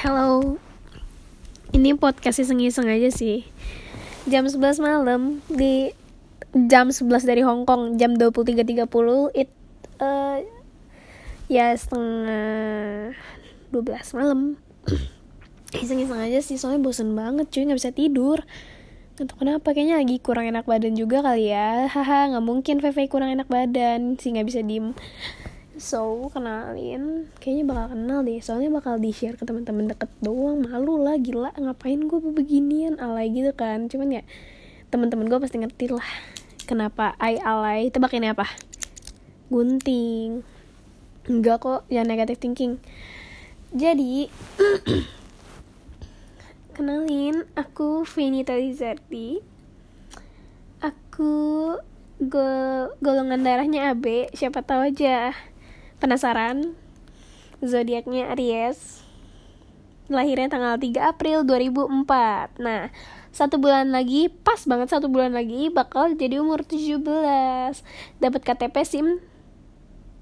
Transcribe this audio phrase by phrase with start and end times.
[0.00, 0.56] Hello.
[1.76, 3.44] Ini podcast iseng-iseng aja sih.
[4.24, 5.92] Jam 11 malam Di
[6.72, 8.80] jam 11 dari Hong Kong Jam 23.30
[9.36, 9.52] It
[10.00, 10.40] uh,
[11.52, 13.12] Ya setengah
[13.76, 14.56] 12 malam.
[15.84, 18.48] Iseng-iseng aja sih Soalnya bosen banget cuy Gak bisa tidur.
[19.20, 19.76] Gak kenapa?
[19.76, 21.92] Kayaknya lagi kurang enak badan juga kali ya.
[21.92, 24.96] Haha gak mungkin VV kurang enak badan Sih gak bisa diem
[25.80, 28.36] So, kenalin, kayaknya bakal kenal deh.
[28.44, 30.60] Soalnya bakal di-share ke teman-teman deket doang.
[30.60, 31.56] Malu lah, gila.
[31.56, 33.88] Ngapain gue beginian alay gitu kan.
[33.88, 34.22] Cuman ya
[34.92, 36.04] teman-teman gue pasti ngerti lah.
[36.68, 37.88] Kenapa I alay?
[37.88, 38.44] Tebak ini apa?
[39.48, 40.44] Gunting.
[41.32, 42.76] Enggak kok, jangan negatif thinking.
[43.72, 44.28] Jadi,
[46.76, 49.40] kenalin, aku Venita Lizardi.
[50.84, 51.32] Aku
[52.20, 52.48] go
[53.00, 55.32] golongan darahnya AB, siapa tahu aja
[56.00, 56.72] Penasaran?
[57.60, 59.04] Zodiaknya Aries.
[60.08, 62.56] Lahirnya tanggal 3 April 2004.
[62.58, 62.88] Nah,
[63.30, 66.98] satu bulan lagi, pas banget satu bulan lagi bakal jadi umur 17.
[68.18, 69.06] Dapat KTP SIM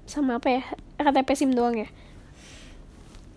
[0.05, 0.63] sama apa ya?
[0.99, 1.89] KTP SIM doang ya.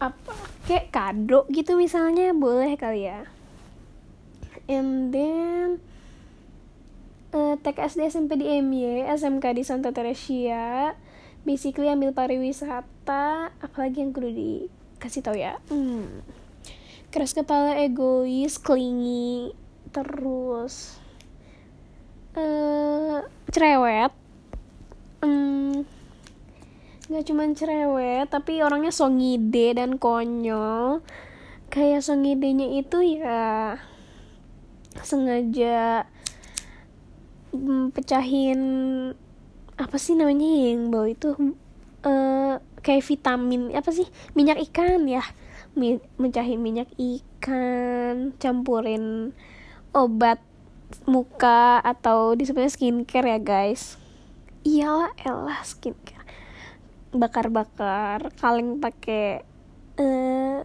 [0.02, 0.34] Apa
[0.66, 3.24] kayak kado gitu misalnya boleh kali ya.
[4.66, 5.78] And then
[7.32, 10.94] uh, TK SD SMP di MY, SMK di Santa Teresia,
[11.42, 15.58] basically ambil pariwisata apalagi yang kudu dikasih tau ya.
[15.70, 16.22] Hmm.
[17.12, 19.52] keras kepala egois klingi
[19.92, 20.96] terus
[22.32, 23.20] uh,
[23.52, 24.12] cerewet.
[25.20, 25.84] Hmm,
[27.12, 31.04] nggak cuman cerewet tapi orangnya so ngide dan konyol.
[31.68, 33.76] Kayak so ngidenya itu ya
[35.00, 36.04] sengaja
[37.52, 38.60] mm, pecahin
[39.82, 41.34] apa sih namanya yang bawa itu?
[42.02, 44.06] Uh, kayak vitamin apa sih?
[44.38, 45.22] Minyak ikan ya.
[46.20, 49.34] Mencahin minyak ikan campurin
[49.96, 50.38] obat
[51.08, 53.96] muka atau disebutnya skincare ya guys.
[54.62, 56.28] Iyalah elah skincare.
[57.12, 59.44] Bakar-bakar kaleng pakai
[60.00, 60.62] eh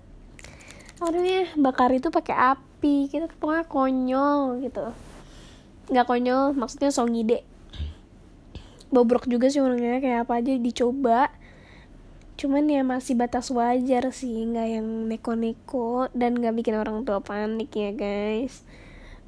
[1.01, 1.51] uh, namanya?
[1.55, 4.91] Bakar itu pakai api kita pokoknya konyol gitu.
[5.91, 7.43] Nggak konyol maksudnya so ngide
[8.93, 11.31] bobrok juga sih orangnya kayak apa aja dicoba.
[12.37, 17.73] Cuman ya masih batas wajar sih nggak yang neko-neko dan nggak bikin orang tua panik
[17.73, 18.61] ya guys.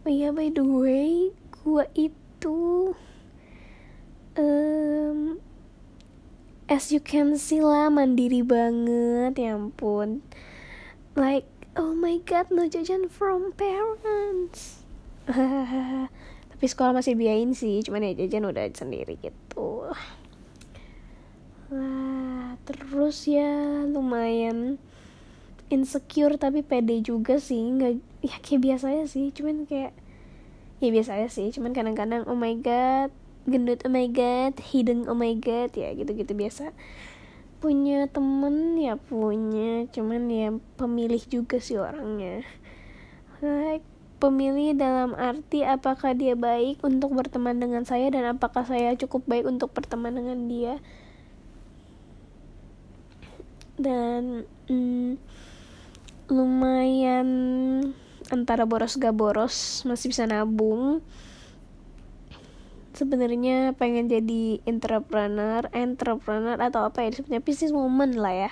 [0.05, 2.93] Oh iya by the way gua itu
[4.37, 5.41] um,
[6.69, 10.21] as you can see lah mandiri banget ya ampun.
[11.17, 11.49] Like
[11.79, 14.83] oh my god no jajan from parents
[16.59, 19.87] tapi sekolah masih biayain sih cuman ya jajan udah sendiri gitu.
[21.71, 24.75] Lah terus ya lumayan
[25.71, 27.63] insecure tapi pede juga sih.
[27.63, 29.95] Nggak ya kayak biasa aja sih cuman kayak
[30.83, 33.15] ya biasa aja sih cuman kadang-kadang oh my god
[33.47, 36.75] gendut oh my god hidung oh my god ya gitu-gitu biasa.
[37.63, 42.43] Punya temen ya punya cuman ya pemilih juga sih orangnya.
[43.39, 43.87] Like
[44.19, 49.47] pemilih dalam arti apakah dia baik untuk berteman dengan saya dan apakah saya cukup baik
[49.47, 50.75] untuk berteman dengan dia.
[53.79, 55.15] Dan mm,
[56.27, 57.27] lumayan
[58.27, 60.99] antara boros gak boros masih bisa nabung.
[62.91, 68.51] Sebenarnya pengen jadi entrepreneur entrepreneur atau apa ya disebutnya business woman lah ya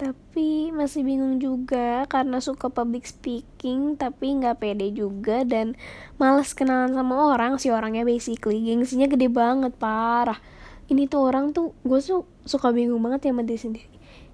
[0.00, 5.76] tapi masih bingung juga karena suka public speaking tapi nggak pede juga dan
[6.16, 8.64] males kenalan sama orang si orangnya basically.
[8.64, 10.40] Gengsinya gede banget parah.
[10.88, 13.88] Ini tuh orang tuh gue tuh suka bingung banget ya sama dia sendiri.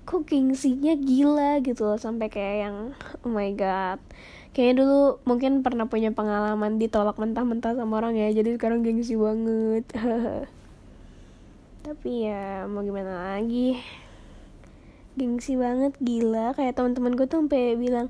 [0.09, 2.77] Kok gengsinya gila gitu loh sampai kayak yang
[3.27, 4.01] oh my god.
[4.57, 9.85] Kayaknya dulu mungkin pernah punya pengalaman ditolak mentah-mentah sama orang ya jadi sekarang gengsi banget.
[11.85, 13.77] Tapi ya mau gimana lagi
[15.19, 16.55] gengsi banget gila.
[16.55, 18.09] Kayak teman-teman gue tuh sampai bilang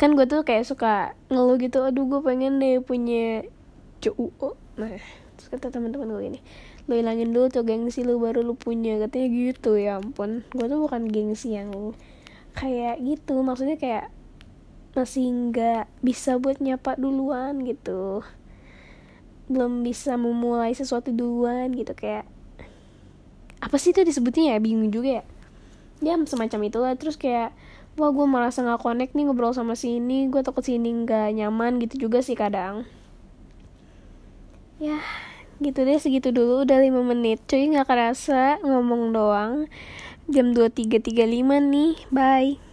[0.00, 3.44] kan gue tuh kayak suka ngeluh gitu aduh gue pengen deh punya
[4.00, 4.96] cowok nah
[5.36, 6.40] terus kata teman-teman gue ini
[6.90, 8.98] lo hilangin dulu tuh gengsi lu baru lu punya.
[8.98, 10.42] Katanya gitu ya ampun.
[10.50, 11.70] Gue tuh bukan gengsi yang
[12.58, 14.10] kayak gitu maksudnya kayak
[14.98, 18.26] masih nggak bisa buat nyapa duluan gitu.
[19.46, 22.26] Belum bisa memulai sesuatu duluan gitu kayak
[23.62, 24.58] apa sih itu disebutnya ya?
[24.58, 25.24] Bingung juga ya
[26.00, 26.92] ya semacam itulah.
[26.96, 27.52] Terus kayak
[28.00, 30.28] wah gue merasa nggak connect nih ngobrol sama sini.
[30.28, 32.88] Gue takut sini nggak nyaman gitu juga sih kadang.
[34.80, 35.00] Ya
[35.60, 37.44] gitu deh segitu dulu udah 5 menit.
[37.44, 39.68] Cuy nggak kerasa ngomong doang.
[40.30, 41.10] Jam 23.35
[41.68, 41.92] nih.
[42.08, 42.69] Bye